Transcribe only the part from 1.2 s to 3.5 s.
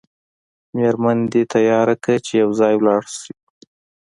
دې تیاره کړه چې یو ځای ولاړ شئ.